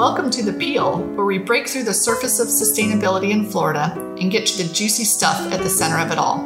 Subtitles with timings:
[0.00, 4.30] Welcome to The Peel, where we break through the surface of sustainability in Florida and
[4.30, 6.38] get to the juicy stuff at the center of it all.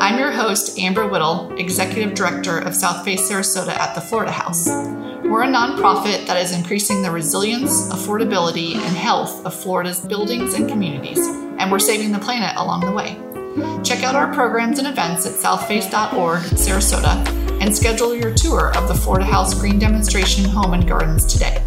[0.00, 4.66] I'm your host, Amber Whittle, Executive Director of Southface Sarasota at the Florida House.
[4.66, 10.66] We're a nonprofit that is increasing the resilience, affordability, and health of Florida's buildings and
[10.66, 13.20] communities, and we're saving the planet along the way.
[13.84, 18.94] Check out our programs and events at southface.org, Sarasota, and schedule your tour of the
[18.94, 21.62] Florida House Green Demonstration Home and Gardens today.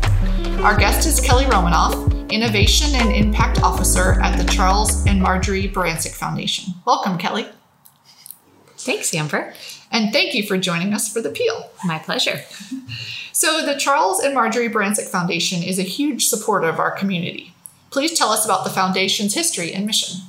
[0.62, 6.14] Our guest is Kelly Romanoff, Innovation and Impact Officer at the Charles and Margery Barancik
[6.14, 6.74] Foundation.
[6.86, 7.48] Welcome, Kelly.
[8.78, 9.54] Thanks, Amber.
[9.90, 11.72] And thank you for joining us for the Peel.
[11.86, 12.42] My pleasure.
[13.32, 17.54] So, the Charles and Margery Barancik Foundation is a huge supporter of our community.
[17.90, 20.20] Please tell us about the foundation's history and mission.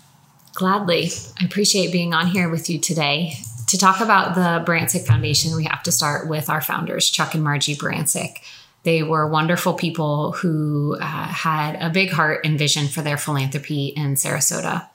[0.54, 1.10] Gladly.
[1.40, 3.32] I appreciate being on here with you today.
[3.66, 7.42] To talk about the Barancik Foundation, we have to start with our founders, Chuck and
[7.42, 8.36] Margie Barancik.
[8.82, 13.88] They were wonderful people who uh, had a big heart and vision for their philanthropy
[13.88, 14.88] in Sarasota.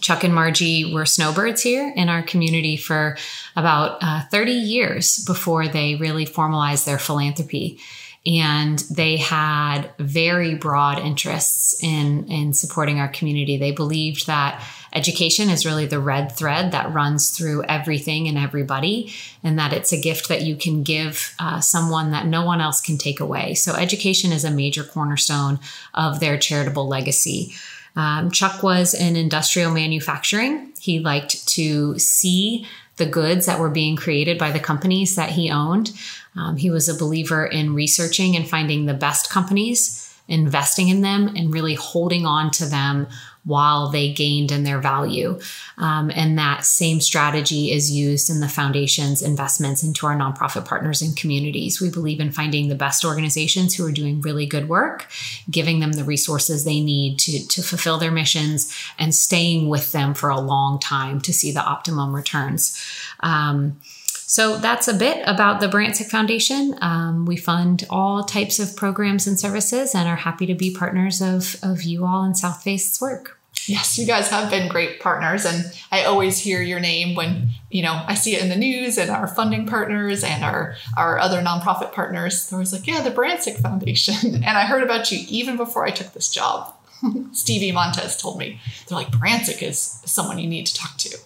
[0.00, 3.16] Chuck and Margie were snowbirds here in our community for
[3.56, 7.80] about uh, 30 years before they really formalized their philanthropy
[8.26, 13.56] and they had very broad interests in in supporting our community.
[13.56, 19.12] They believed that education is really the red thread that runs through everything and everybody,
[19.42, 22.80] and that it's a gift that you can give uh, someone that no one else
[22.80, 23.54] can take away.
[23.54, 25.60] So, education is a major cornerstone
[25.94, 27.54] of their charitable legacy.
[27.96, 30.72] Um, Chuck was in industrial manufacturing.
[30.78, 32.66] He liked to see
[32.96, 35.92] the goods that were being created by the companies that he owned.
[36.36, 41.28] Um, he was a believer in researching and finding the best companies, investing in them,
[41.28, 43.06] and really holding on to them
[43.44, 45.38] while they gained in their value.
[45.78, 51.00] Um, and that same strategy is used in the foundation's investments into our nonprofit partners
[51.00, 51.80] and communities.
[51.80, 55.06] We believe in finding the best organizations who are doing really good work,
[55.50, 60.12] giving them the resources they need to, to fulfill their missions, and staying with them
[60.12, 62.78] for a long time to see the optimum returns.
[63.20, 63.80] Um,
[64.28, 66.76] so that's a bit about the Barancik Foundation.
[66.82, 71.22] Um, we fund all types of programs and services and are happy to be partners
[71.22, 73.40] of, of you all in Southface's work.
[73.66, 75.46] Yes, you guys have been great partners.
[75.46, 78.98] And I always hear your name when, you know, I see it in the news
[78.98, 82.50] and our funding partners and our, our other nonprofit partners.
[82.50, 84.42] They're always like, yeah, the Barancik Foundation.
[84.48, 86.74] And I heard about you even before I took this job.
[87.32, 88.60] Stevie Montez told me.
[88.86, 91.16] They're like, Barancik is someone you need to talk to.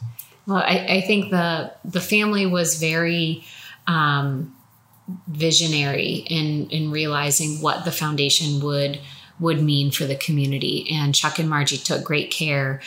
[0.47, 3.44] Well, I, I think the the family was very
[3.86, 4.54] um,
[5.28, 9.00] visionary in in realizing what the foundation would
[9.38, 10.86] would mean for the community.
[10.91, 12.80] And Chuck and Margie took great care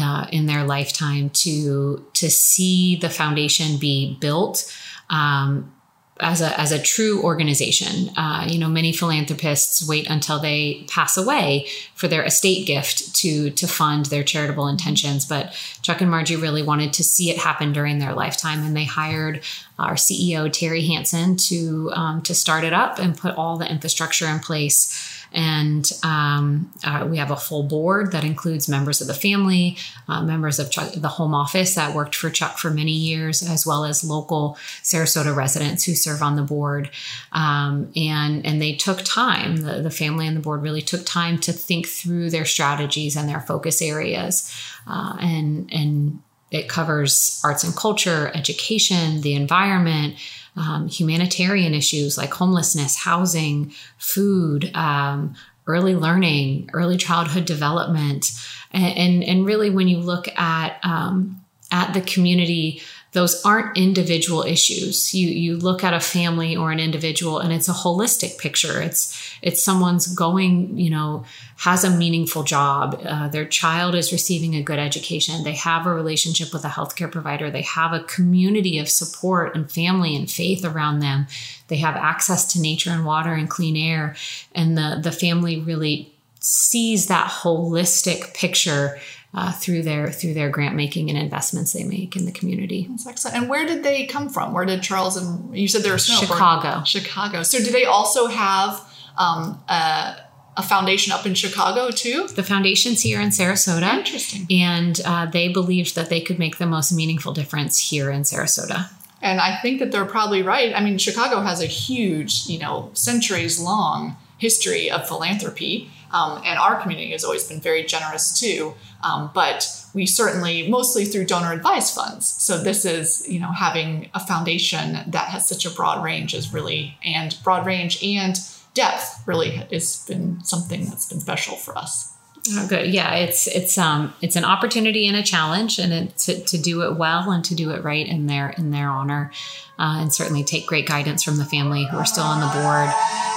[0.00, 4.72] uh, in their lifetime to to see the foundation be built
[5.10, 5.72] um,
[6.20, 8.10] as a as a true organization.
[8.16, 13.50] Uh, you know, many philanthropists wait until they pass away for their estate gift to
[13.50, 15.52] to fund their charitable intentions, but
[15.82, 19.42] Chuck and Margie really wanted to see it happen during their lifetime, and they hired
[19.78, 24.26] our CEO Terry Hansen to um, to start it up and put all the infrastructure
[24.26, 29.14] in place and um, uh, we have a full board that includes members of the
[29.14, 29.76] family,
[30.08, 33.66] uh, members of Chuck, the home office that worked for Chuck for many years, as
[33.66, 36.90] well as local Sarasota residents who serve on the board.
[37.32, 41.38] Um, and, and they took time, the, the family and the board really took time
[41.38, 44.54] to think through their strategies and their focus areas.
[44.86, 50.16] Uh, and, and it covers arts and culture, education, the environment,
[50.56, 55.34] um, humanitarian issues like homelessness, housing, food, um,
[55.66, 58.32] early learning, early childhood development,
[58.70, 64.42] and and, and really when you look at um, at the community those aren't individual
[64.42, 65.14] issues.
[65.14, 68.80] You you look at a family or an individual and it's a holistic picture.
[68.80, 71.24] It's it's someone's going you know
[71.58, 73.00] has a meaningful job.
[73.04, 75.44] Uh, their child is receiving a good education.
[75.44, 77.50] They have a relationship with a healthcare provider.
[77.50, 81.26] They have a community of support and family and faith around them.
[81.68, 84.16] They have access to nature and water and clean air.
[84.54, 88.98] And the the family really sees that holistic picture
[89.34, 92.86] uh, through their through their grant making and investments they make in the community.
[92.90, 93.36] That's excellent.
[93.36, 94.52] And where did they come from?
[94.52, 96.84] Where did Charles and you said they were Chicago?
[96.84, 97.42] Chicago.
[97.42, 98.80] So do they also have
[99.16, 100.16] um, a,
[100.56, 102.28] a, foundation up in Chicago too?
[102.28, 103.98] The foundation's here in Sarasota.
[103.98, 104.46] Interesting.
[104.50, 108.90] And uh, they believed that they could make the most meaningful difference here in Sarasota.
[109.22, 110.74] And I think that they're probably right.
[110.74, 115.88] I mean, Chicago has a huge, you know, centuries long history of philanthropy.
[116.12, 118.74] Um, and our community has always been very generous too.
[119.02, 122.26] Um, but we certainly, mostly through donor advised funds.
[122.26, 126.52] So this is, you know, having a foundation that has such a broad range is
[126.52, 128.38] really, and broad range and
[128.74, 132.10] depth really has been something that's been special for us.
[132.54, 132.92] Oh, good.
[132.92, 136.82] Yeah, it's it's um it's an opportunity and a challenge, and it, to to do
[136.82, 139.30] it well and to do it right in their in their honor,
[139.78, 142.90] uh, and certainly take great guidance from the family who are still on the board,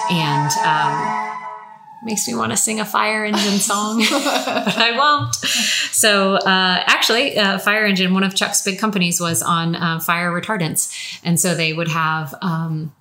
[0.09, 1.24] and um,
[2.03, 5.35] makes me want to sing a fire engine song, but I won't.
[5.35, 10.31] So, uh, actually, uh, Fire Engine, one of Chuck's big companies, was on uh, fire
[10.31, 12.93] retardants, and so they would have um,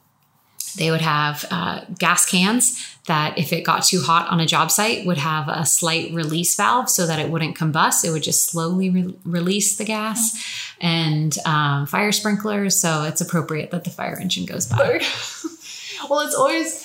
[0.76, 4.70] they would have uh, gas cans that, if it got too hot on a job
[4.70, 8.04] site, would have a slight release valve so that it wouldn't combust.
[8.04, 12.76] It would just slowly re- release the gas, and um, fire sprinklers.
[12.76, 14.76] So it's appropriate that the fire engine goes by.
[16.08, 16.83] well, it's always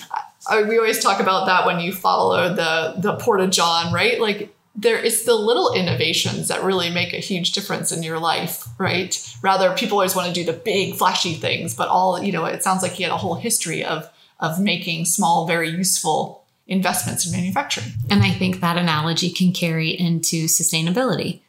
[0.49, 4.19] I, we always talk about that when you follow the the Porta John, right?
[4.19, 8.65] Like there it's the little innovations that really make a huge difference in your life,
[8.77, 9.17] right?
[9.41, 12.63] Rather, people always want to do the big flashy things, but all you know, it
[12.63, 14.09] sounds like he had a whole history of
[14.39, 17.93] of making small, very useful investments in manufacturing.
[18.09, 21.41] And I think that analogy can carry into sustainability.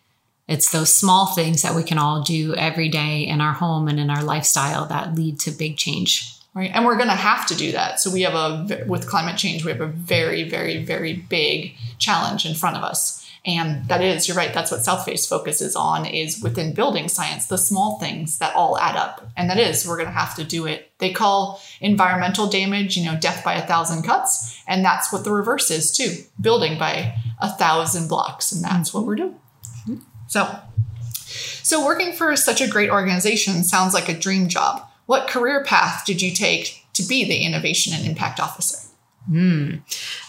[0.49, 4.01] It's those small things that we can all do every day in our home and
[4.01, 6.71] in our lifestyle that lead to big change right?
[6.75, 8.01] And we're going to have to do that.
[8.01, 12.45] So we have a with climate change we have a very very very big challenge
[12.45, 13.17] in front of us.
[13.47, 17.57] And that is you're right that's what Southface focuses on is within building science the
[17.57, 19.27] small things that all add up.
[19.37, 20.91] And that is we're going to have to do it.
[20.99, 24.63] They call environmental damage you know death by a thousand cuts.
[24.69, 28.53] And that's what the reverse is too building by a thousand blocks.
[28.53, 29.41] And that's what we're doing.
[30.29, 30.61] So
[31.63, 36.05] so working for such a great organization sounds like a dream job what career path
[36.07, 38.79] did you take to be the innovation and impact officer?
[39.27, 39.79] Hmm.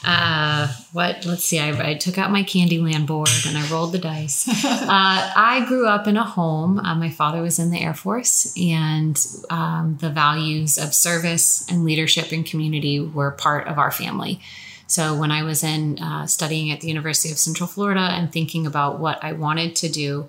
[0.04, 1.24] Uh, what?
[1.24, 1.60] Let's see.
[1.60, 4.48] I, I, took out my Candyland board and I rolled the dice.
[4.66, 6.80] uh, I grew up in a home.
[6.80, 11.86] Uh, my father was in the Air Force, and um, the values of service and
[11.86, 14.42] leadership and community were part of our family.
[14.88, 18.68] So when I was in uh, studying at the University of Central Florida and thinking
[18.68, 20.28] about what I wanted to do,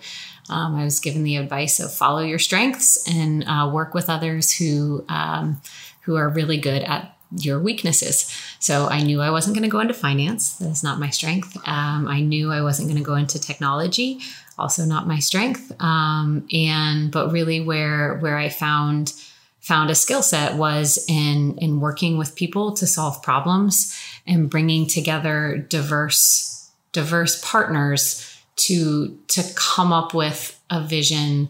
[0.49, 4.53] um, I was given the advice of follow your strengths and uh, work with others
[4.53, 5.61] who um,
[6.03, 8.31] who are really good at your weaknesses.
[8.59, 10.55] So I knew I wasn't going to go into finance.
[10.55, 11.56] That is not my strength.
[11.67, 14.21] Um, I knew I wasn't going to go into technology.
[14.59, 15.73] Also not my strength.
[15.81, 19.12] Um, and but really where where I found
[19.61, 24.87] found a skill set was in in working with people to solve problems and bringing
[24.87, 31.49] together diverse diverse partners to to come up with a vision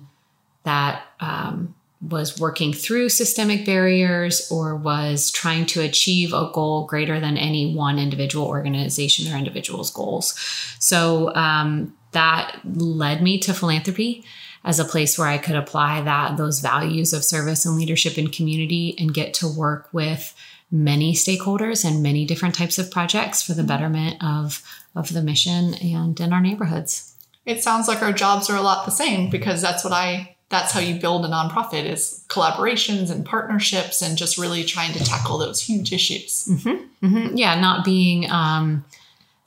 [0.65, 7.21] that um, was working through systemic barriers or was trying to achieve a goal greater
[7.21, 10.35] than any one individual organization or individual's goals.
[10.81, 14.25] So um, that led me to philanthropy
[14.65, 18.33] as a place where I could apply that those values of service and leadership and
[18.33, 20.35] community and get to work with
[20.71, 24.63] many stakeholders and many different types of projects for the betterment of
[24.95, 27.17] of the mission and in our neighborhoods.
[27.45, 30.73] It sounds like our jobs are a lot the same because that's what I that's
[30.73, 35.39] how you build a nonprofit is collaborations and partnerships and just really trying to tackle
[35.39, 36.47] those huge issues.
[36.47, 37.07] Mm-hmm.
[37.07, 37.37] Mm-hmm.
[37.37, 38.85] Yeah, not being um,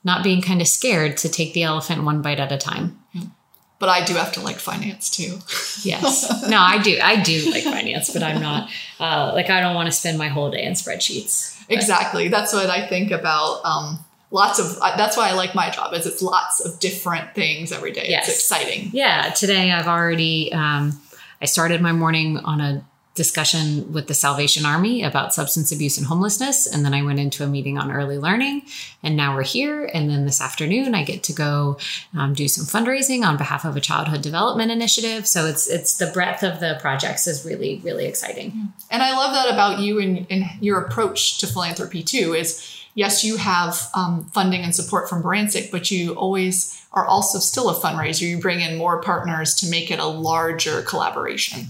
[0.04, 3.00] not being kind of scared to take the elephant one bite at a time.
[3.78, 5.38] But I do have to like finance too.
[5.82, 6.98] yes, no, I do.
[7.02, 10.28] I do like finance, but I'm not uh, like I don't want to spend my
[10.28, 11.62] whole day in spreadsheets.
[11.68, 11.74] But.
[11.74, 13.60] Exactly, that's what I think about.
[13.64, 17.72] Um, lots of that's why I like my job is it's lots of different things
[17.72, 18.06] every day.
[18.08, 18.28] Yes.
[18.28, 18.90] It's exciting.
[18.92, 19.30] Yeah.
[19.30, 21.00] Today I've already um,
[21.40, 22.84] I started my morning on a
[23.16, 26.66] discussion with the Salvation Army about substance abuse and homelessness.
[26.66, 28.62] And then I went into a meeting on early learning.
[29.02, 29.90] And now we're here.
[29.92, 31.78] And then this afternoon, I get to go
[32.16, 35.26] um, do some fundraising on behalf of a childhood development initiative.
[35.26, 38.72] So it's it's the breadth of the projects is really, really exciting.
[38.90, 43.22] And I love that about you and, and your approach to philanthropy too is yes,
[43.22, 47.74] you have um, funding and support from Barancik, but you always are also still a
[47.74, 48.22] fundraiser.
[48.22, 51.66] You bring in more partners to make it a larger collaboration.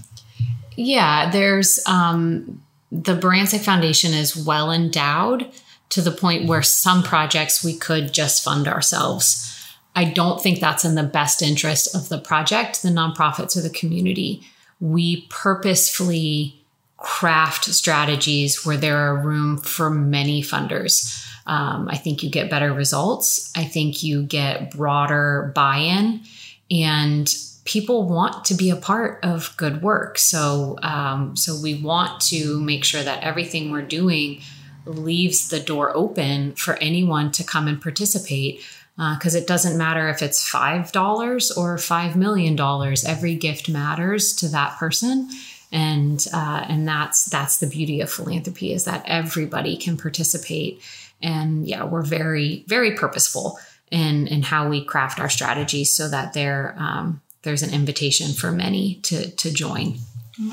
[0.75, 5.51] Yeah, there's um, the Barancik Foundation is well endowed
[5.89, 9.53] to the point where some projects we could just fund ourselves.
[9.95, 13.69] I don't think that's in the best interest of the project, the nonprofits, or the
[13.69, 14.43] community.
[14.79, 16.63] We purposefully
[16.97, 21.23] craft strategies where there are room for many funders.
[21.45, 23.51] Um, I think you get better results.
[23.55, 26.21] I think you get broader buy in,
[26.69, 30.17] and people want to be a part of good work.
[30.17, 34.41] So, um, so we want to make sure that everything we're doing
[34.85, 38.63] leaves the door open for anyone to come and participate.
[38.97, 42.59] Because uh, it doesn't matter if it's $5 or $5 million,
[43.05, 45.29] every gift matters to that person
[45.71, 50.81] and uh, and that's that's the beauty of philanthropy is that everybody can participate
[51.21, 53.59] and yeah we're very very purposeful
[53.91, 58.51] in in how we craft our strategies so that there um, there's an invitation for
[58.51, 59.97] many to to join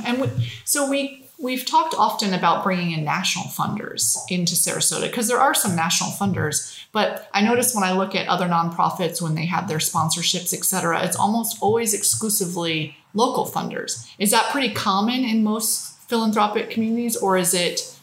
[0.05, 0.29] and we,
[0.65, 5.55] so we we've talked often about bringing in national funders into Sarasota because there are
[5.55, 6.79] some national funders.
[6.93, 10.65] But I notice when I look at other nonprofits when they have their sponsorships, et
[10.65, 14.09] cetera, it's almost always exclusively local funders.
[14.19, 17.97] Is that pretty common in most philanthropic communities, or is it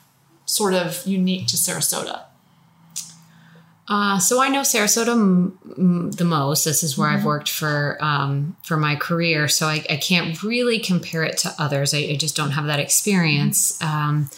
[0.45, 2.23] sort of unique to Sarasota?
[3.87, 6.63] Uh, so I know Sarasota m- m- the most.
[6.63, 7.17] This is where mm-hmm.
[7.17, 11.53] I've worked for um, for my career, so I, I, can't really compare it to
[11.59, 11.93] others.
[11.93, 13.93] I, I just don't have that experience mm-hmm.
[13.93, 14.29] um,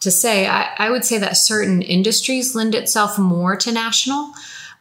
[0.00, 0.46] to say.
[0.46, 4.34] I, I, would say that certain industries lend itself more to national.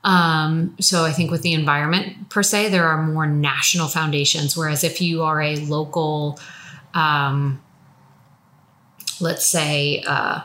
[0.08, 4.56] Um, so I think with the environment per se, there are more national foundations.
[4.56, 6.40] Whereas if you are a local,
[6.94, 7.62] um,
[9.20, 10.42] let's say, uh,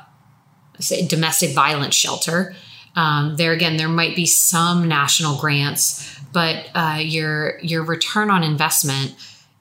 [0.81, 2.55] say domestic violence shelter
[2.95, 8.43] um, there again, there might be some national grants, but uh, your your return on
[8.43, 9.15] investment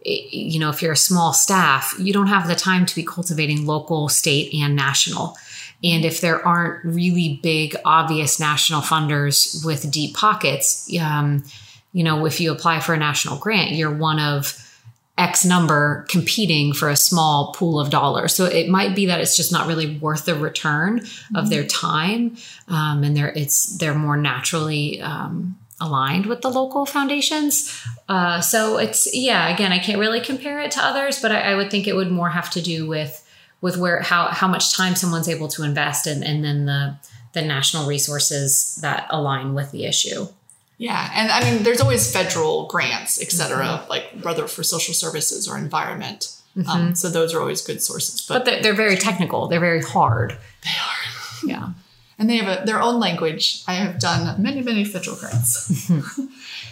[0.04, 3.68] you know if you're a small staff you don't have the time to be cultivating
[3.68, 5.38] local state and national
[5.84, 11.44] and if there aren't really big obvious national funders with deep pockets um,
[11.94, 14.58] you know if you apply for a national grant you're one of
[15.18, 18.34] X number competing for a small pool of dollars.
[18.34, 21.36] So it might be that it's just not really worth the return mm-hmm.
[21.36, 26.88] of their time, um, and they're it's they're more naturally um, aligned with the local
[26.88, 27.86] foundations.
[28.10, 31.56] Uh, so it's yeah, again, I can't really compare it to others, but I, I,
[31.56, 33.21] would think it would more have to do with
[33.62, 36.98] with where how how much time someone's able to invest, and and then the
[37.34, 40.28] the national resources that align with the issue.
[40.78, 43.90] Yeah, and I mean, there's always federal grants, et cetera, mm-hmm.
[43.90, 46.36] like whether for social services or environment.
[46.58, 46.72] Um, mm-hmm.
[46.72, 48.26] Um, so those are always good sources.
[48.28, 49.48] But, but they're, they're, very technical.
[49.48, 50.32] They're very hard.
[50.64, 51.46] They are.
[51.48, 51.70] yeah,
[52.18, 53.64] and they have a, their own language.
[53.68, 55.90] I have done many, many federal grants.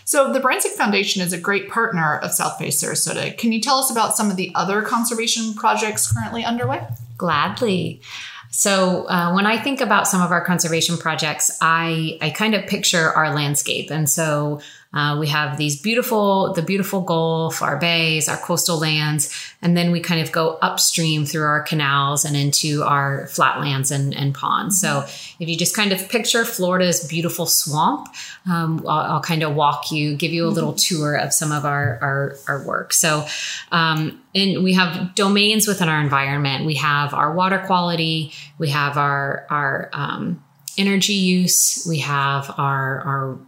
[0.10, 3.38] So the Barancik Foundation is a great partner of South Bay Sarasota.
[3.38, 6.82] Can you tell us about some of the other conservation projects currently underway?
[7.16, 8.02] Gladly.
[8.50, 12.66] So uh, when I think about some of our conservation projects, I I kind of
[12.66, 18.28] picture our landscape, and so uh, we have these beautiful, the beautiful Gulf, our bays,
[18.28, 22.82] our coastal lands, and then we kind of go upstream through our canals and into
[22.82, 24.82] our flatlands and, and ponds.
[24.82, 25.02] So
[25.40, 28.08] if you just kind of picture Florida's beautiful swamp,
[28.50, 30.96] um, I'll, I'll, kind of walk you, give you a little mm-hmm.
[30.96, 32.94] tour of some of our our, our work.
[32.94, 33.28] So
[33.72, 36.66] um, and we have domains within our environment.
[36.66, 38.34] We have our water quality.
[38.58, 40.44] We have our our um,
[40.80, 41.86] energy use.
[41.88, 43.40] We have our our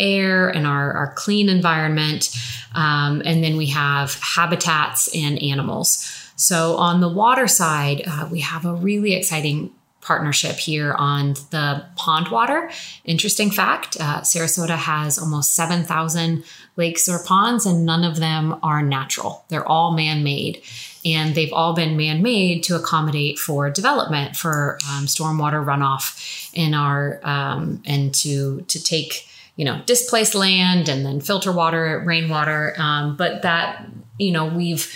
[0.00, 2.34] air and our, our clean environment.
[2.74, 6.06] Um, and then we have habitats and animals.
[6.36, 11.84] So on the water side, uh, we have a really exciting partnership here on the
[11.96, 12.70] pond water.
[13.04, 16.44] Interesting fact uh, Sarasota has almost 7,000
[16.76, 19.44] lakes or ponds, and none of them are natural.
[19.48, 20.62] They're all man made.
[21.04, 26.74] And they've all been man made to accommodate for development, for um, stormwater runoff in
[26.74, 29.26] our, um, and to, to take
[29.60, 32.72] you know displace land and then filter water rainwater.
[32.78, 33.86] Um, but that
[34.18, 34.90] you know we've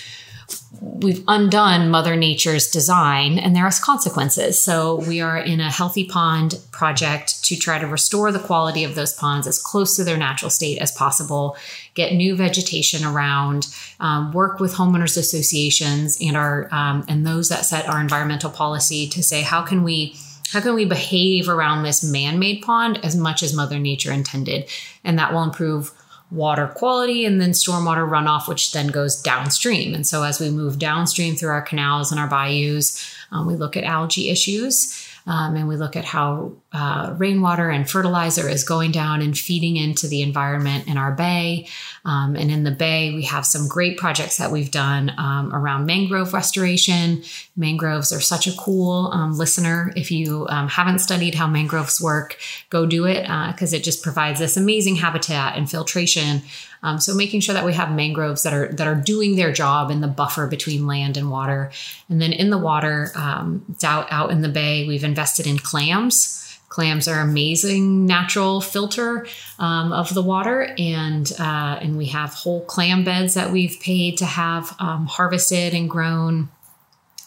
[0.80, 4.62] we've undone mother nature's design and there are consequences.
[4.62, 8.94] So we are in a healthy pond project to try to restore the quality of
[8.94, 11.58] those ponds as close to their natural state as possible
[11.92, 13.66] get new vegetation around
[14.00, 19.06] um, work with homeowners associations and our um, and those that set our environmental policy
[19.08, 20.16] to say how can we
[20.52, 24.68] how can we behave around this man made pond as much as Mother Nature intended?
[25.02, 25.92] And that will improve
[26.30, 29.94] water quality and then stormwater runoff, which then goes downstream.
[29.94, 33.76] And so as we move downstream through our canals and our bayous, um, we look
[33.76, 35.03] at algae issues.
[35.26, 39.76] Um, and we look at how uh, rainwater and fertilizer is going down and feeding
[39.76, 41.66] into the environment in our bay.
[42.04, 45.86] Um, and in the bay, we have some great projects that we've done um, around
[45.86, 47.22] mangrove restoration.
[47.56, 49.92] Mangroves are such a cool um, listener.
[49.96, 52.38] If you um, haven't studied how mangroves work,
[52.68, 56.42] go do it because uh, it just provides this amazing habitat and filtration.
[56.84, 59.90] Um, so making sure that we have mangroves that are that are doing their job
[59.90, 61.72] in the buffer between land and water,
[62.10, 64.86] and then in the water, um, out out in the bay.
[64.86, 66.42] We've invested in clams.
[66.68, 69.26] Clams are amazing natural filter
[69.58, 74.18] um, of the water, and uh, and we have whole clam beds that we've paid
[74.18, 76.50] to have um, harvested and grown.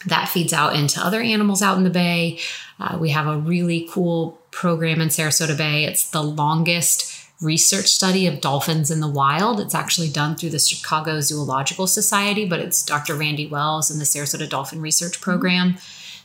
[0.06, 2.40] That feeds out into other animals out in the bay.
[2.80, 5.86] Uh, we have a really cool program in Sarasota Bay.
[5.86, 9.60] It's the longest research study of dolphins in the wild.
[9.60, 13.16] It's actually done through the Chicago Zoological Society, but it's Dr.
[13.16, 15.78] Randy Wells and the Sarasota Dolphin Research Program.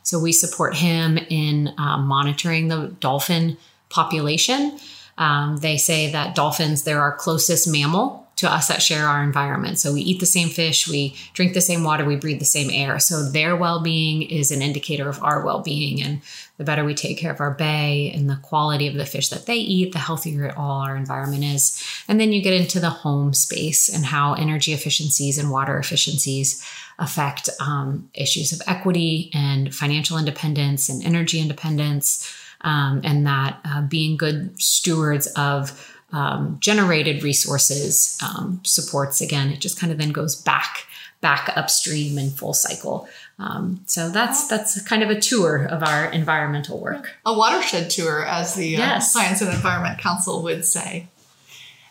[0.02, 3.57] So we support him in uh, monitoring the dolphin
[3.88, 4.78] population.
[5.19, 9.79] Um, they say that dolphins, they're our closest mammal to us that share our environment.
[9.79, 12.71] So we eat the same fish, we drink the same water, we breathe the same
[12.71, 12.99] air.
[12.99, 16.03] So their well being is an indicator of our well being.
[16.03, 16.23] And
[16.57, 19.47] the better we take care of our bay and the quality of the fish that
[19.47, 21.83] they eat, the healthier all our environment is.
[22.09, 26.65] And then you get into the home space and how energy efficiencies and water efficiencies
[26.99, 32.33] affect um, issues of equity and financial independence and energy independence.
[32.61, 39.61] Um, and that uh, being good stewards of um, generated resources um, supports again it
[39.61, 40.87] just kind of then goes back
[41.21, 46.07] back upstream in full cycle um, so that's that's kind of a tour of our
[46.07, 49.12] environmental work a watershed tour as the uh, yes.
[49.12, 51.07] science and environment council would say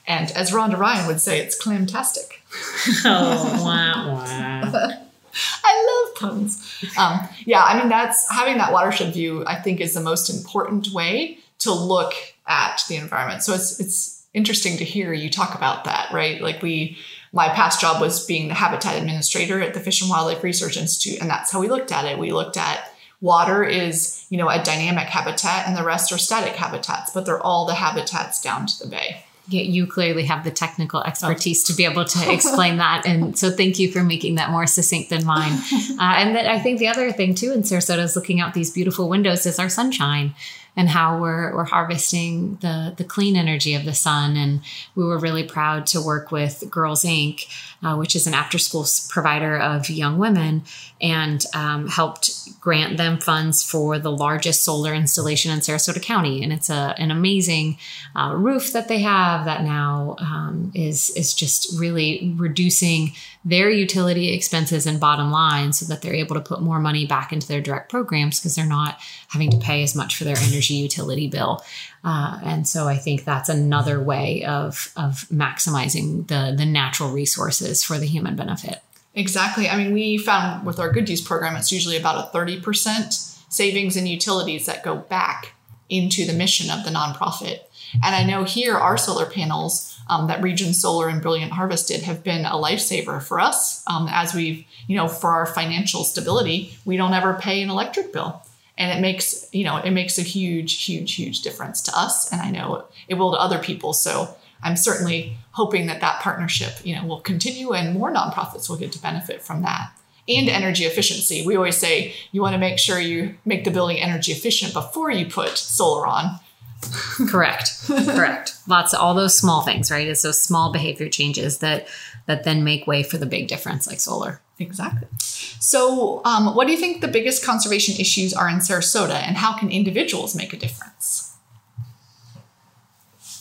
[0.07, 2.41] and as rhonda ryan would say it's clamtastic
[3.05, 4.93] oh wah, wah.
[5.63, 6.83] I love puns.
[6.97, 9.45] Um, yeah, I mean that's having that watershed view.
[9.45, 12.13] I think is the most important way to look
[12.47, 13.43] at the environment.
[13.43, 16.41] So it's it's interesting to hear you talk about that, right?
[16.41, 16.97] Like we
[17.33, 21.21] my past job was being the habitat administrator at the Fish and Wildlife Research Institute
[21.21, 22.19] and that's how we looked at it.
[22.19, 26.55] We looked at water is, you know, a dynamic habitat and the rest are static
[26.55, 29.23] habitats, but they're all the habitats down to the bay.
[29.47, 31.71] Yeah, you clearly have the technical expertise oh.
[31.71, 33.05] to be able to explain that.
[33.05, 35.57] And so thank you for making that more succinct than mine.
[35.99, 38.71] Uh, and that I think the other thing too in Sarasota is looking out these
[38.71, 40.33] beautiful windows is our sunshine
[40.75, 44.37] and how we're, we're harvesting the, the clean energy of the sun.
[44.37, 44.61] And
[44.95, 47.45] we were really proud to work with Girls Inc.,
[47.83, 50.63] uh, which is an after school provider of young women,
[51.01, 56.43] and um, helped grant them funds for the largest solar installation in Sarasota County.
[56.43, 57.77] And it's a, an amazing
[58.15, 63.13] uh, roof that they have that now um, is, is just really reducing
[63.43, 67.33] their utility expenses and bottom line so that they're able to put more money back
[67.33, 70.75] into their direct programs because they're not having to pay as much for their energy
[70.75, 71.63] utility bill.
[72.03, 77.83] Uh, and so I think that's another way of, of maximizing the, the natural resources
[77.83, 78.81] for the human benefit.
[79.15, 79.67] Exactly.
[79.67, 83.11] I mean, we found with our Good Use program, it's usually about a 30%
[83.51, 85.53] savings in utilities that go back
[85.89, 87.59] into the mission of the nonprofit.
[88.03, 92.03] And I know here our solar panels um, that Region Solar and Brilliant Harvest did
[92.03, 96.77] have been a lifesaver for us um, as we've, you know, for our financial stability,
[96.85, 98.41] we don't ever pay an electric bill.
[98.77, 102.31] And it makes, you know, it makes a huge, huge, huge difference to us.
[102.31, 103.93] And I know it will to other people.
[103.93, 108.77] So I'm certainly hoping that that partnership, you know, will continue and more nonprofits will
[108.77, 109.91] get to benefit from that
[110.27, 111.45] and energy efficiency.
[111.45, 115.11] We always say you want to make sure you make the building energy efficient before
[115.11, 116.39] you put solar on
[117.29, 117.71] Correct.
[117.87, 118.55] Correct.
[118.67, 120.07] Lots of all those small things, right?
[120.07, 121.87] It's those small behavior changes that
[122.27, 124.41] that then make way for the big difference, like solar.
[124.59, 125.07] Exactly.
[125.17, 129.57] So, um, what do you think the biggest conservation issues are in Sarasota, and how
[129.57, 131.35] can individuals make a difference?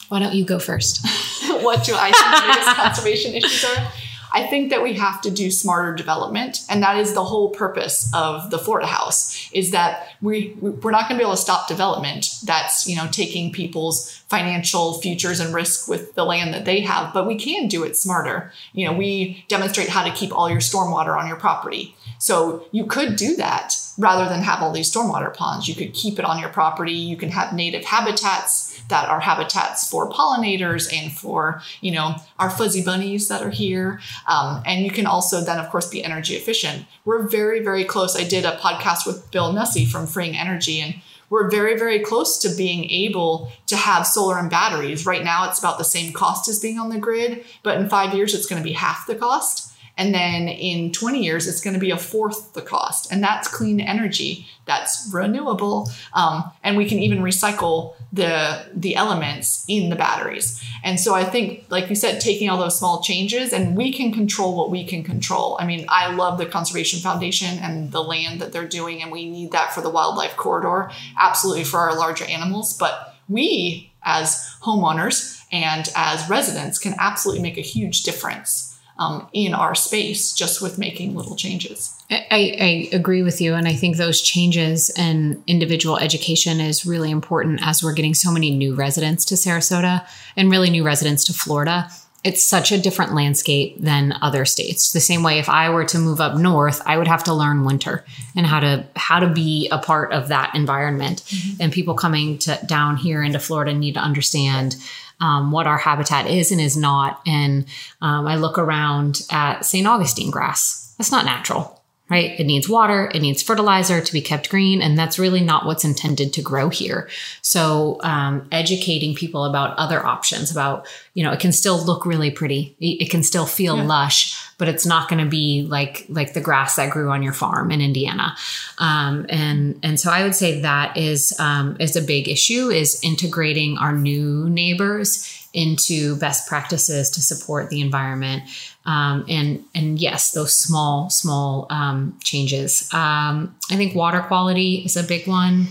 [0.08, 1.06] Why don't you go first?
[1.62, 3.92] what do I think the biggest conservation issues are?
[4.32, 8.10] I think that we have to do smarter development, and that is the whole purpose
[8.14, 9.50] of the Florida House.
[9.52, 12.28] Is that we we're not going to be able to stop development.
[12.44, 17.12] That's you know taking people's financial futures and risk with the land that they have,
[17.12, 18.52] but we can do it smarter.
[18.72, 21.96] You know, we demonstrate how to keep all your stormwater on your property.
[22.18, 25.68] So you could do that rather than have all these stormwater ponds.
[25.68, 26.92] You could keep it on your property.
[26.92, 32.50] You can have native habitats that are habitats for pollinators and for, you know, our
[32.50, 34.00] fuzzy bunnies that are here.
[34.26, 36.86] Um, and you can also then, of course, be energy efficient.
[37.04, 38.16] We're very, very close.
[38.16, 40.94] I did a podcast with Bill Nussey from Freeing Energy, and
[41.30, 45.06] we're very, very close to being able to have solar and batteries.
[45.06, 48.14] Right now, it's about the same cost as being on the grid, but in five
[48.14, 49.69] years, it's going to be half the cost.
[50.00, 53.12] And then in 20 years, it's going to be a fourth the cost.
[53.12, 54.46] And that's clean energy.
[54.64, 55.90] That's renewable.
[56.14, 60.64] Um, and we can even recycle the, the elements in the batteries.
[60.82, 64.10] And so I think, like you said, taking all those small changes and we can
[64.10, 65.58] control what we can control.
[65.60, 69.28] I mean, I love the Conservation Foundation and the land that they're doing, and we
[69.28, 72.74] need that for the wildlife corridor, absolutely for our larger animals.
[72.74, 79.54] But we, as homeowners and as residents, can absolutely make a huge difference um, in
[79.54, 81.96] our space just with making little changes.
[82.10, 83.54] I, I, agree with you.
[83.54, 88.30] And I think those changes and individual education is really important as we're getting so
[88.30, 91.88] many new residents to Sarasota and really new residents to Florida.
[92.22, 94.92] it's such a different landscape than other states.
[94.92, 97.64] The same way if I were to move up north, I would have to learn
[97.64, 98.04] winter
[98.36, 101.22] and how to how to be a part of that environment.
[101.28, 101.62] Mm-hmm.
[101.62, 104.76] And people coming to down here into Florida need to understand
[105.20, 107.20] um, what our habitat is and is not.
[107.26, 107.66] And
[108.00, 109.86] um, I look around at St.
[109.86, 110.94] Augustine grass.
[110.98, 111.80] That's not natural
[112.10, 112.38] right?
[112.38, 115.84] It needs water, it needs fertilizer to be kept green, and that's really not what's
[115.84, 117.08] intended to grow here.
[117.40, 122.32] So, um, educating people about other options, about, you know, it can still look really
[122.32, 123.84] pretty, it can still feel yeah.
[123.84, 127.32] lush, but it's not going to be like like the grass that grew on your
[127.32, 128.36] farm in Indiana.
[128.76, 133.02] Um, and and so I would say that is um, is a big issue is
[133.02, 138.42] integrating our new neighbors into best practices to support the environment.
[138.84, 142.86] Um, and and yes, those small small um, changes.
[142.92, 145.68] Um, I think water quality is a big one.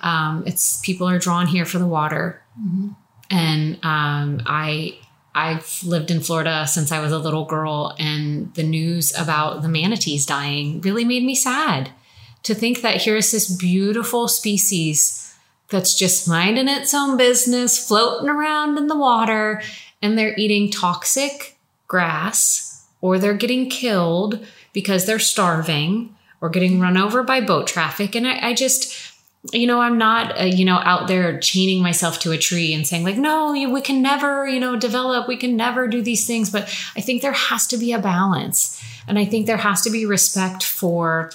[0.00, 2.90] Um, it's people are drawn here for the water, mm-hmm.
[3.32, 4.96] and um, I
[5.38, 9.68] I've lived in Florida since I was a little girl, and the news about the
[9.68, 11.90] manatees dying really made me sad.
[12.42, 15.32] To think that here's this beautiful species
[15.70, 19.62] that's just minding its own business, floating around in the water,
[20.02, 26.96] and they're eating toxic grass or they're getting killed because they're starving or getting run
[26.96, 28.16] over by boat traffic.
[28.16, 28.92] And I, I just,
[29.52, 32.86] you know, I'm not, uh, you know, out there chaining myself to a tree and
[32.86, 36.50] saying, like, no, we can never, you know, develop, we can never do these things.
[36.50, 36.64] But
[36.96, 38.82] I think there has to be a balance.
[39.06, 41.30] And I think there has to be respect for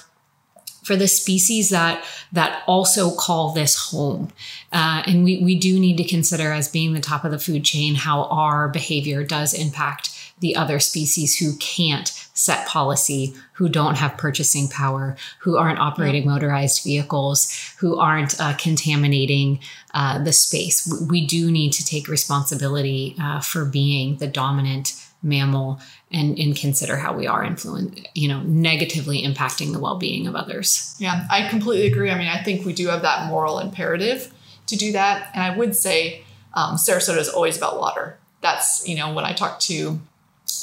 [0.84, 4.30] for the species that that also call this home.
[4.70, 7.64] Uh, and we, we do need to consider as being the top of the food
[7.64, 13.96] chain how our behavior does impact the other species who can't set policy, who don't
[13.96, 19.60] have purchasing power, who aren't operating motorized vehicles, who aren't uh, contaminating
[19.94, 20.92] uh, the space.
[21.08, 26.96] We do need to take responsibility uh, for being the dominant mammal and, and consider
[26.96, 30.94] how we are influenced, you know, negatively impacting the well-being of others.
[30.98, 32.10] Yeah, I completely agree.
[32.10, 34.34] I mean, I think we do have that moral imperative
[34.66, 35.30] to do that.
[35.34, 38.18] And I would say um, Sarasota is always about water.
[38.40, 40.00] That's, you know, when I talk to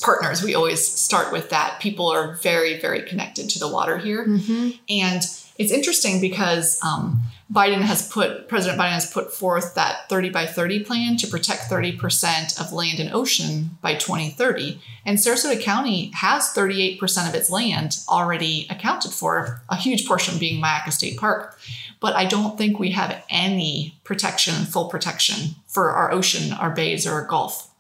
[0.01, 1.79] partners, we always start with that.
[1.79, 4.25] People are very, very connected to the water here.
[4.25, 4.71] Mm-hmm.
[4.89, 5.21] And
[5.57, 10.45] it's interesting because um, Biden has put, President Biden has put forth that 30 by
[10.45, 14.81] 30 plan to protect 30% of land and ocean by 2030.
[15.05, 20.61] And Sarasota County has 38% of its land already accounted for, a huge portion being
[20.61, 21.59] Myakka State Park.
[21.99, 27.05] But I don't think we have any protection, full protection for our ocean, our bays,
[27.05, 27.70] or our Gulf.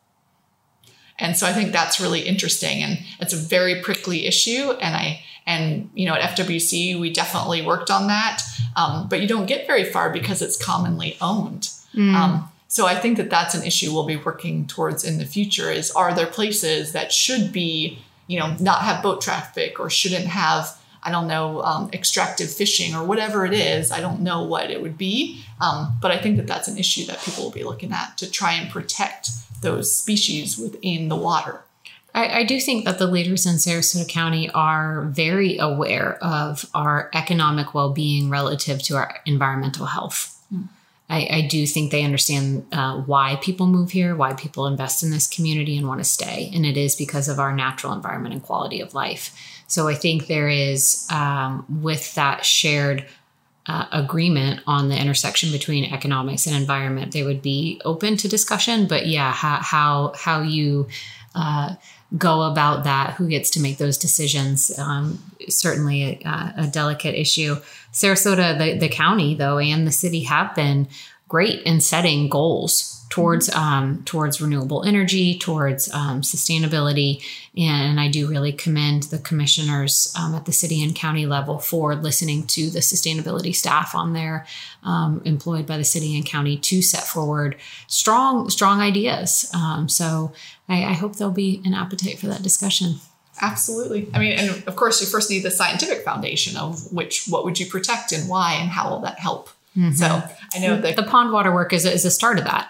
[1.21, 2.83] And so I think that's really interesting.
[2.83, 4.71] And it's a very prickly issue.
[4.81, 8.41] And I, and you know, at FWC, we definitely worked on that.
[8.75, 11.69] Um, but you don't get very far because it's commonly owned.
[11.93, 12.13] Mm.
[12.13, 15.69] Um, so I think that that's an issue we'll be working towards in the future
[15.69, 20.25] is are there places that should be, you know, not have boat traffic or shouldn't
[20.25, 23.91] have, I don't know, um, extractive fishing or whatever it is.
[23.91, 25.43] I don't know what it would be.
[25.59, 28.29] Um, but I think that that's an issue that people will be looking at to
[28.29, 29.29] try and protect
[29.61, 31.61] those species within the water.
[32.13, 37.09] I, I, do think that the leaders in Sarasota County are very aware of our
[37.13, 40.40] economic well being relative to our environmental health.
[41.11, 45.11] I, I, do think they understand uh, why people move here, why people invest in
[45.11, 46.49] this community and want to stay.
[46.53, 49.35] And it is because of our natural environment and quality of life.
[49.67, 53.05] So I think there is, um, with that shared
[53.67, 58.87] uh, agreement on the intersection between economics and environment, they would be open to discussion.
[58.87, 60.87] But yeah, how how, how you
[61.35, 61.75] uh,
[62.17, 67.55] go about that, who gets to make those decisions, um, certainly a, a, delicate issue.
[67.93, 70.89] Sarasota, the, the county though, and the city have been
[71.29, 73.59] great in setting goals towards mm-hmm.
[73.59, 77.21] um, towards renewable energy, towards um, sustainability,
[77.55, 81.93] and I do really commend the commissioners um, at the city and county level for
[81.93, 84.47] listening to the sustainability staff on there,
[84.83, 89.51] um, employed by the city and county to set forward strong strong ideas.
[89.53, 90.31] Um, so
[90.67, 92.95] I, I hope there'll be an appetite for that discussion.
[93.41, 94.09] Absolutely.
[94.13, 97.59] I mean, and of course, you first need the scientific foundation of which what would
[97.59, 99.49] you protect and why, and how will that help.
[99.75, 99.93] Mm-hmm.
[99.93, 100.05] So
[100.53, 102.69] I know the, the pond water work is a, is a start of that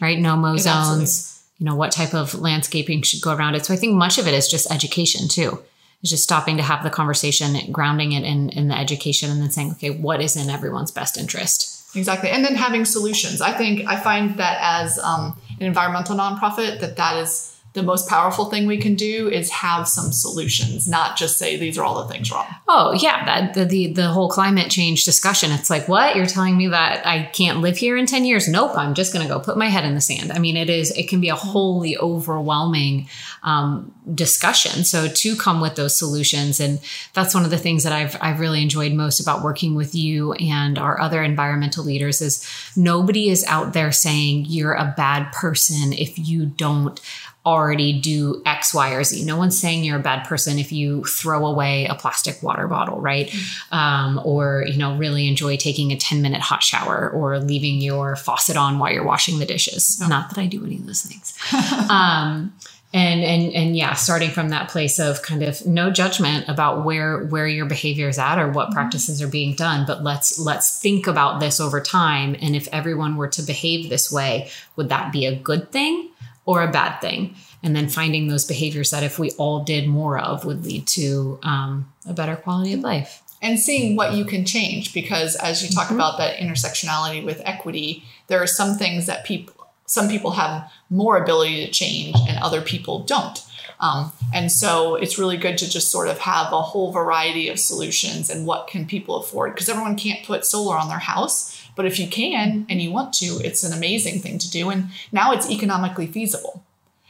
[0.00, 0.18] right?
[0.18, 3.64] No mow zones, you know, what type of landscaping should go around it.
[3.66, 5.62] So I think much of it is just education too.
[6.02, 9.50] It's just stopping to have the conversation, grounding it in, in the education, and then
[9.50, 11.96] saying, okay, what is in everyone's best interest?
[11.96, 12.28] Exactly.
[12.28, 13.40] And then having solutions.
[13.40, 18.08] I think I find that as um, an environmental nonprofit, that that is the most
[18.08, 22.06] powerful thing we can do is have some solutions, not just say these are all
[22.06, 22.46] the things wrong.
[22.68, 25.50] Oh yeah, that the, the whole climate change discussion.
[25.50, 28.46] It's like what you're telling me that I can't live here in ten years?
[28.46, 30.30] Nope, I'm just going to go put my head in the sand.
[30.30, 33.08] I mean, it is it can be a wholly overwhelming
[33.42, 34.84] um, discussion.
[34.84, 36.78] So to come with those solutions, and
[37.12, 40.32] that's one of the things that I've I've really enjoyed most about working with you
[40.34, 45.92] and our other environmental leaders is nobody is out there saying you're a bad person
[45.92, 47.00] if you don't
[47.46, 49.24] already do X, Y, or Z.
[49.24, 53.00] No one's saying you're a bad person if you throw away a plastic water bottle,
[53.00, 53.28] right?
[53.28, 53.74] Mm-hmm.
[53.74, 58.16] Um, or, you know, really enjoy taking a 10 minute hot shower or leaving your
[58.16, 60.00] faucet on while you're washing the dishes.
[60.02, 60.08] Oh.
[60.08, 61.38] Not that I do any of those things.
[61.90, 62.54] um,
[62.94, 67.24] and and and yeah starting from that place of kind of no judgment about where
[67.24, 68.74] where your behavior is at or what mm-hmm.
[68.74, 73.16] practices are being done but let's let's think about this over time and if everyone
[73.16, 76.08] were to behave this way would that be a good thing
[76.46, 77.34] or a bad thing.
[77.62, 81.38] And then finding those behaviors that if we all did more of would lead to
[81.42, 83.22] um, a better quality of life.
[83.40, 85.96] And seeing what you can change, because as you talk mm-hmm.
[85.96, 89.54] about that intersectionality with equity, there are some things that people,
[89.86, 93.42] some people have more ability to change and other people don't.
[93.80, 97.58] Um, and so it's really good to just sort of have a whole variety of
[97.58, 101.86] solutions and what can people afford because everyone can't put solar on their house but
[101.86, 104.70] if you can and you want to, it's an amazing thing to do.
[104.70, 106.62] And now it's economically feasible.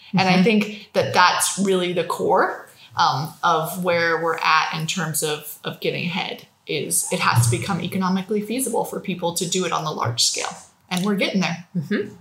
[0.09, 0.19] Mm-hmm.
[0.19, 0.43] And I mm-hmm.
[0.45, 5.81] think that that's really the core um, of where we're at in terms of, of
[5.81, 9.85] getting ahead is it has to become economically feasible for people to do it on
[9.85, 10.57] the large scale.
[10.91, 11.67] And we're getting there.
[11.77, 12.15] Mm-hmm.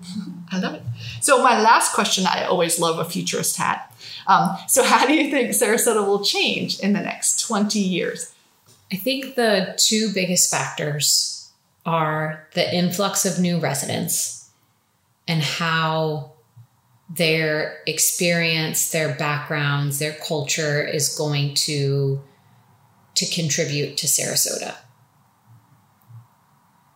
[0.52, 0.82] I love it.
[1.22, 3.96] So my last question, I always love a futurist hat.
[4.28, 8.34] Um, so how do you think Sarasota will change in the next 20 years?
[8.92, 11.33] I think the two biggest factors
[11.86, 14.50] are the influx of new residents
[15.28, 16.34] and how
[17.10, 22.22] their experience, their backgrounds, their culture is going to
[23.16, 24.76] to contribute to Sarasota.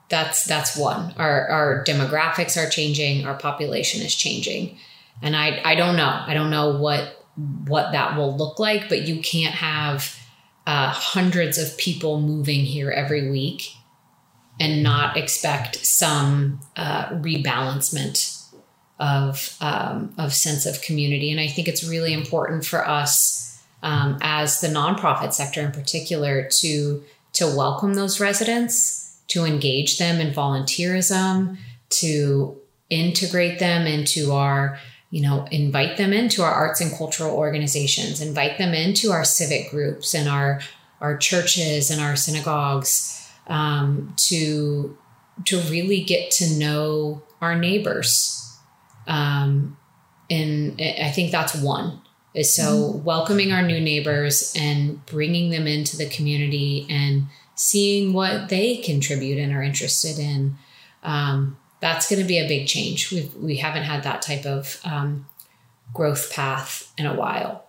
[0.09, 1.13] That's that's one.
[1.17, 4.77] Our our demographics are changing, our population is changing.
[5.21, 6.23] And I I don't know.
[6.25, 7.25] I don't know what
[7.67, 10.17] what that will look like, but you can't have
[10.65, 13.76] uh, hundreds of people moving here every week
[14.59, 18.33] and not expect some uh, rebalancement
[18.99, 21.31] of um, of sense of community.
[21.31, 26.47] And I think it's really important for us um, as the nonprofit sector in particular
[26.59, 31.57] to to welcome those residents, to engage them in volunteerism,
[31.89, 34.79] to integrate them into our
[35.11, 39.69] you know invite them into our arts and cultural organizations invite them into our civic
[39.69, 40.61] groups and our
[41.01, 43.16] our churches and our synagogues
[43.47, 44.97] um, to
[45.45, 48.57] to really get to know our neighbors.
[49.07, 49.77] Um,
[50.29, 52.01] and I think that's one
[52.33, 53.03] is so mm-hmm.
[53.03, 59.39] welcoming our new neighbors and bringing them into the community and seeing what they contribute
[59.39, 60.55] and are interested in.
[61.01, 63.11] Um, that's going to be a big change.
[63.11, 65.25] We've, we haven't had that type of um,
[65.93, 67.65] growth path in a while.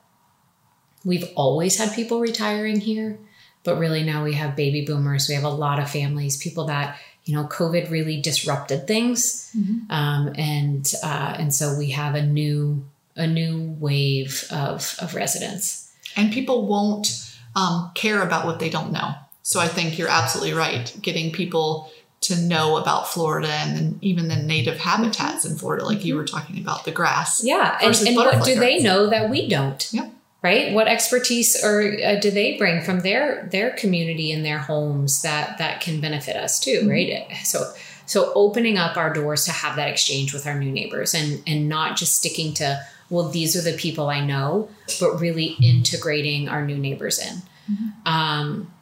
[1.04, 3.18] We've always had people retiring here
[3.64, 6.98] but really now we have baby boomers we have a lot of families people that
[7.24, 9.90] you know covid really disrupted things mm-hmm.
[9.90, 12.84] um, and uh, and so we have a new
[13.16, 17.24] a new wave of of residents and people won't
[17.56, 21.90] um, care about what they don't know so i think you're absolutely right getting people
[22.20, 26.22] to know about Florida and then even the native habitats in Florida, like you mm-hmm.
[26.22, 27.44] were talking about the grass.
[27.44, 29.88] Yeah, and, and what do they know that we don't?
[29.92, 30.08] Yeah
[30.42, 35.22] right what expertise or uh, do they bring from their their community and their homes
[35.22, 36.90] that that can benefit us too mm-hmm.
[36.90, 37.72] right so
[38.06, 41.68] so opening up our doors to have that exchange with our new neighbors and and
[41.68, 44.68] not just sticking to well these are the people i know
[45.00, 47.88] but really integrating our new neighbors in mm-hmm.
[48.06, 48.72] um,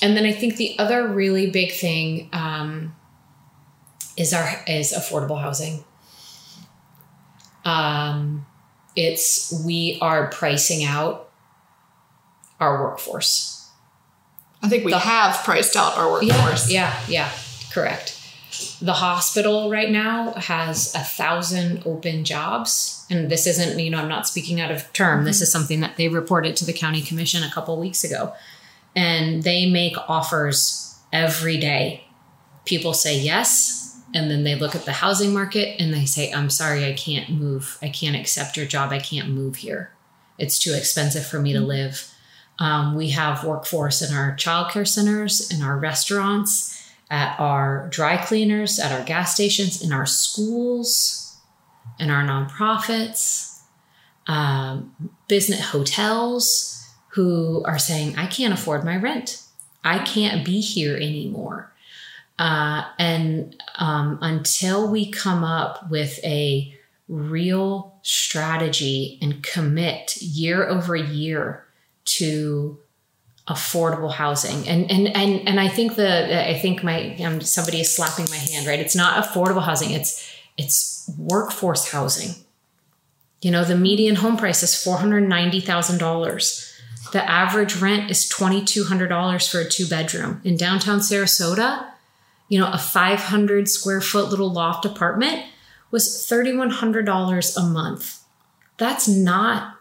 [0.00, 2.94] and then i think the other really big thing um,
[4.16, 5.84] is our is affordable housing
[7.64, 8.44] um,
[8.96, 11.30] it's we are pricing out
[12.60, 13.70] our workforce.
[14.62, 16.70] I think we the, have priced out our workforce.
[16.70, 17.32] Yeah, yeah, yeah,
[17.72, 18.18] correct.
[18.80, 23.06] The hospital right now has a thousand open jobs.
[23.10, 25.18] And this isn't, you know, I'm not speaking out of term.
[25.18, 25.26] Mm-hmm.
[25.26, 28.34] This is something that they reported to the county commission a couple weeks ago.
[28.94, 32.04] And they make offers every day.
[32.64, 33.81] People say yes,
[34.14, 37.30] and then they look at the housing market and they say i'm sorry i can't
[37.30, 39.92] move i can't accept your job i can't move here
[40.38, 41.68] it's too expensive for me to mm-hmm.
[41.68, 42.08] live
[42.58, 48.78] um, we have workforce in our childcare centers in our restaurants at our dry cleaners
[48.78, 51.38] at our gas stations in our schools
[51.98, 53.52] in our nonprofits
[54.26, 54.94] um,
[55.28, 56.72] business hotels
[57.08, 59.42] who are saying, I can't afford my rent.
[59.84, 61.71] I can't be here anymore.
[62.38, 66.74] Uh, and um, until we come up with a
[67.08, 71.64] real strategy and commit year over year
[72.04, 72.78] to
[73.48, 74.66] affordable housing.
[74.68, 78.36] And and and and I think the I think my um, somebody is slapping my
[78.36, 78.80] hand right?
[78.80, 79.90] It's not affordable housing.
[79.90, 82.34] It's it's workforce housing.
[83.42, 86.68] You know the median home price is $490,000
[87.12, 91.91] the average rent is $2200 for a two bedroom in downtown Sarasota
[92.52, 95.42] you know a 500 square foot little loft apartment
[95.90, 98.18] was $3100 a month.
[98.76, 99.76] That's not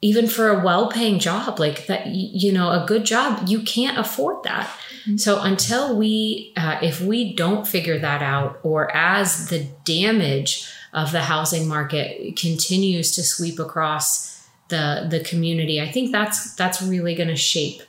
[0.00, 1.58] even for a well-paying job.
[1.58, 4.66] Like that you know a good job you can't afford that.
[5.06, 5.18] Mm-hmm.
[5.18, 11.12] so until we uh, if we don't figure that out or as the damage of
[11.12, 17.14] the housing market continues to sweep across the the community i think that's that's really
[17.14, 17.82] going to shape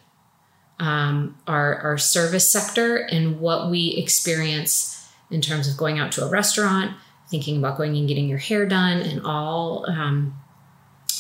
[0.80, 6.24] um, our our service sector and what we experience in terms of going out to
[6.24, 6.96] a restaurant
[7.30, 10.34] thinking about going and getting your hair done and all um,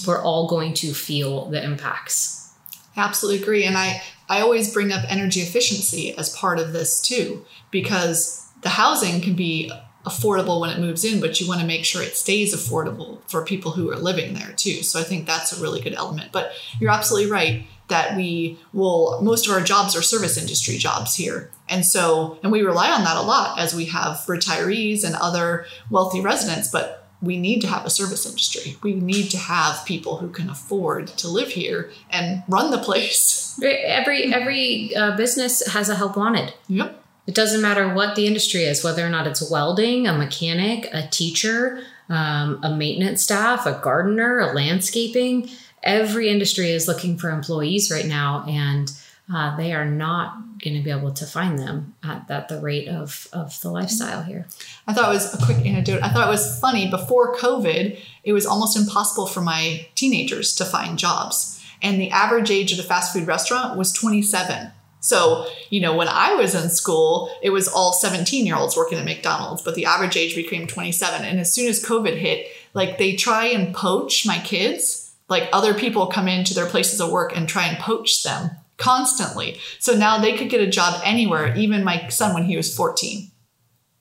[0.05, 2.53] we're all going to feel the impacts.
[2.95, 3.63] Absolutely agree.
[3.63, 8.69] And I, I always bring up energy efficiency as part of this too, because the
[8.69, 9.71] housing can be
[10.05, 13.43] affordable when it moves in, but you want to make sure it stays affordable for
[13.43, 14.83] people who are living there too.
[14.83, 16.31] So I think that's a really good element.
[16.31, 21.15] But you're absolutely right that we will, most of our jobs are service industry jobs
[21.15, 21.52] here.
[21.69, 25.65] And so, and we rely on that a lot as we have retirees and other
[25.89, 26.69] wealthy residents.
[26.69, 28.76] But we need to have a service industry.
[28.84, 33.60] We need to have people who can afford to live here and run the place.
[33.63, 36.54] Every every uh, business has a help wanted.
[36.67, 37.04] Yep.
[37.26, 41.08] It doesn't matter what the industry is, whether or not it's welding, a mechanic, a
[41.08, 45.50] teacher, um, a maintenance staff, a gardener, a landscaping.
[45.83, 48.91] Every industry is looking for employees right now, and
[49.33, 52.87] uh, they are not going to be able to find them at, at, the rate
[52.87, 54.47] of, of the lifestyle here.
[54.87, 56.01] I thought it was a quick anecdote.
[56.01, 56.89] I thought it was funny.
[56.89, 61.63] Before COVID, it was almost impossible for my teenagers to find jobs.
[61.81, 64.71] And the average age of the fast food restaurant was 27.
[64.99, 68.97] So, you know, when I was in school, it was all 17 year olds working
[68.97, 71.23] at McDonald's, but the average age became 27.
[71.23, 75.06] And as soon as COVID hit, like they try and poach my kids.
[75.29, 79.59] Like other people come into their places of work and try and poach them constantly.
[79.79, 83.31] So now they could get a job anywhere, even my son when he was 14.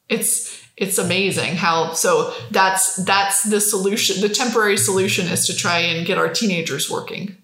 [0.09, 4.21] It's it's amazing how so that's that's the solution.
[4.21, 7.37] The temporary solution is to try and get our teenagers working.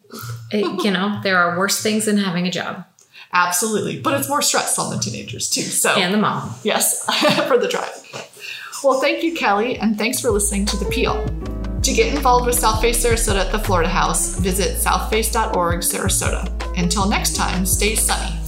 [0.51, 2.85] It, you know, there are worse things than having a job.
[3.33, 3.99] Absolutely.
[3.99, 5.63] But it's more stress on the teenagers too.
[5.63, 6.55] So And the mom.
[6.63, 7.05] Yes,
[7.49, 8.29] for the drive.
[8.85, 11.25] Well, thank you, Kelly, and thanks for listening to the Peel.
[11.83, 16.79] To get involved with Southface Sarasota at the Florida House, visit southface.org Sarasota.
[16.79, 18.42] Until next time, stay sunny.